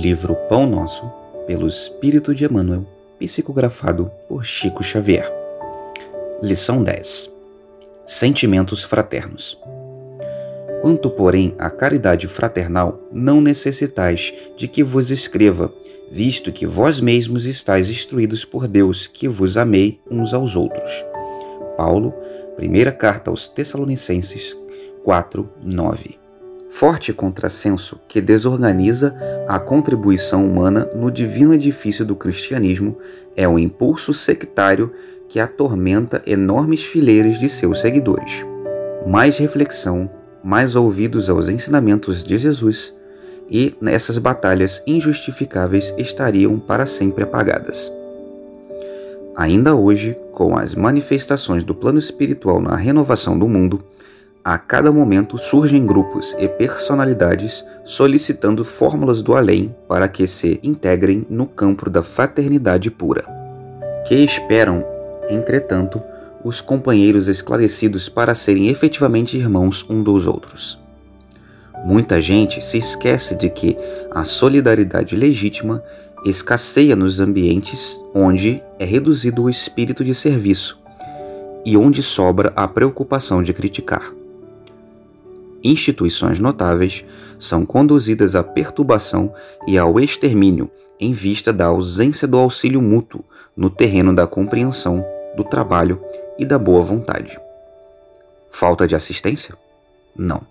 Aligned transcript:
livro 0.00 0.34
Pão 0.48 0.66
Nosso, 0.66 1.04
pelo 1.46 1.68
Espírito 1.68 2.34
de 2.34 2.44
Emmanuel, 2.44 2.86
psicografado 3.18 4.10
por 4.28 4.44
Chico 4.44 4.82
Xavier. 4.82 5.30
Lição 6.42 6.82
10 6.82 7.30
Sentimentos 8.04 8.82
fraternos. 8.82 9.58
Quanto, 10.80 11.10
porém, 11.10 11.54
à 11.58 11.68
caridade 11.68 12.26
fraternal, 12.26 12.98
não 13.12 13.40
necessitais 13.40 14.32
de 14.56 14.66
que 14.66 14.82
vos 14.82 15.10
escreva, 15.10 15.72
visto 16.10 16.50
que 16.50 16.66
vós 16.66 16.98
mesmos 16.98 17.44
estáis 17.44 17.90
instruídos 17.90 18.44
por 18.44 18.66
Deus, 18.66 19.06
que 19.06 19.28
vos 19.28 19.56
amei 19.56 20.00
uns 20.10 20.32
aos 20.32 20.56
outros. 20.56 21.04
Paulo, 21.76 22.14
primeira 22.56 22.90
carta 22.90 23.30
aos 23.30 23.46
Tessalonicenses 23.46 24.56
4, 25.04 25.48
9 25.62 26.19
forte 26.70 27.12
contrassenso 27.12 28.00
que 28.08 28.20
desorganiza 28.20 29.14
a 29.48 29.58
contribuição 29.58 30.46
humana 30.46 30.88
no 30.94 31.10
divino 31.10 31.52
edifício 31.52 32.04
do 32.04 32.14
cristianismo 32.14 32.96
é 33.36 33.46
o 33.46 33.58
impulso 33.58 34.14
sectário 34.14 34.92
que 35.28 35.40
atormenta 35.40 36.22
enormes 36.24 36.82
fileiras 36.82 37.38
de 37.38 37.48
seus 37.48 37.80
seguidores. 37.80 38.46
Mais 39.06 39.36
reflexão, 39.38 40.08
mais 40.42 40.76
ouvidos 40.76 41.28
aos 41.28 41.48
ensinamentos 41.48 42.22
de 42.22 42.38
Jesus, 42.38 42.94
e 43.50 43.74
essas 43.86 44.16
batalhas 44.16 44.80
injustificáveis 44.86 45.92
estariam 45.98 46.58
para 46.58 46.86
sempre 46.86 47.24
apagadas. 47.24 47.92
Ainda 49.36 49.74
hoje, 49.74 50.16
com 50.32 50.56
as 50.56 50.74
manifestações 50.74 51.64
do 51.64 51.74
plano 51.74 51.98
espiritual 51.98 52.60
na 52.60 52.76
renovação 52.76 53.36
do 53.36 53.48
mundo, 53.48 53.82
a 54.44 54.56
cada 54.56 54.90
momento 54.90 55.36
surgem 55.36 55.86
grupos 55.86 56.34
e 56.38 56.48
personalidades 56.48 57.64
solicitando 57.84 58.64
fórmulas 58.64 59.20
do 59.20 59.36
além 59.36 59.74
para 59.86 60.08
que 60.08 60.26
se 60.26 60.58
integrem 60.62 61.26
no 61.28 61.46
campo 61.46 61.90
da 61.90 62.02
fraternidade 62.02 62.90
pura. 62.90 63.24
Que 64.06 64.14
esperam, 64.14 64.84
entretanto, 65.28 66.02
os 66.42 66.62
companheiros 66.62 67.28
esclarecidos 67.28 68.08
para 68.08 68.34
serem 68.34 68.68
efetivamente 68.68 69.36
irmãos 69.36 69.84
um 69.90 70.02
dos 70.02 70.26
outros. 70.26 70.78
Muita 71.84 72.20
gente 72.20 72.64
se 72.64 72.78
esquece 72.78 73.34
de 73.34 73.50
que 73.50 73.76
a 74.10 74.24
solidariedade 74.24 75.14
legítima 75.16 75.82
escasseia 76.24 76.96
nos 76.96 77.20
ambientes 77.20 78.00
onde 78.14 78.62
é 78.78 78.84
reduzido 78.86 79.42
o 79.42 79.50
espírito 79.50 80.02
de 80.02 80.14
serviço 80.14 80.78
e 81.64 81.76
onde 81.76 82.02
sobra 82.02 82.52
a 82.56 82.66
preocupação 82.66 83.42
de 83.42 83.52
criticar 83.52 84.19
instituições 85.62 86.38
notáveis 86.38 87.04
são 87.38 87.64
conduzidas 87.64 88.34
à 88.34 88.42
perturbação 88.42 89.32
e 89.66 89.78
ao 89.78 89.98
extermínio 89.98 90.70
em 90.98 91.12
vista 91.12 91.52
da 91.52 91.66
ausência 91.66 92.28
do 92.28 92.38
auxílio 92.38 92.82
mútuo 92.82 93.24
no 93.56 93.70
terreno 93.70 94.14
da 94.14 94.26
compreensão, 94.26 95.04
do 95.36 95.42
trabalho 95.42 96.00
e 96.38 96.44
da 96.44 96.58
boa 96.58 96.82
vontade. 96.82 97.38
Falta 98.50 98.86
de 98.86 98.94
assistência? 98.94 99.54
Não. 100.16 100.42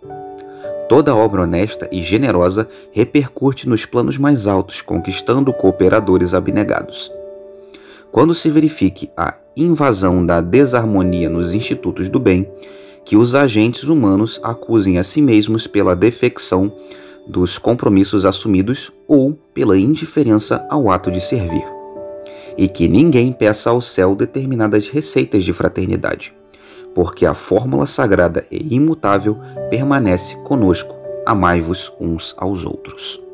Toda 0.88 1.16
obra 1.16 1.44
honesta 1.44 1.88
e 1.92 2.02
generosa 2.02 2.68
repercute 2.92 3.70
nos 3.70 3.86
planos 3.86 4.18
mais 4.18 4.48
altos, 4.48 4.82
conquistando 4.82 5.54
cooperadores 5.54 6.34
abnegados. 6.34 7.12
Quando 8.12 8.34
se 8.34 8.50
verifique 8.50 9.12
a 9.16 9.36
invasão 9.56 10.26
da 10.26 10.42
desarmonia 10.42 11.30
nos 11.30 11.54
institutos 11.54 12.10
do 12.10 12.20
bem, 12.20 12.50
que 13.10 13.18
os 13.18 13.34
agentes 13.34 13.86
humanos 13.86 14.40
acusem 14.44 15.00
a 15.00 15.04
si 15.04 15.20
mesmos 15.20 15.66
pela 15.66 15.96
defecção 15.96 16.72
dos 17.28 17.58
compromissos 17.58 18.24
assumidos 18.24 18.92
ou 19.08 19.34
pela 19.52 19.80
indiferença 19.80 20.64
ao 20.70 20.92
ato 20.92 21.10
de 21.10 21.20
servir. 21.20 21.66
E 22.56 22.68
que 22.68 22.88
ninguém 22.88 23.32
peça 23.32 23.72
ao 23.72 23.82
céu 23.82 24.14
determinadas 24.14 24.90
receitas 24.90 25.44
de 25.44 25.52
fraternidade, 25.52 26.32
porque 26.94 27.26
a 27.26 27.34
fórmula 27.34 27.88
sagrada 27.88 28.46
e 28.52 28.76
imutável 28.76 29.40
permanece 29.72 30.36
conosco: 30.44 30.96
amai-vos 31.26 31.92
uns 32.00 32.36
aos 32.38 32.64
outros. 32.64 33.29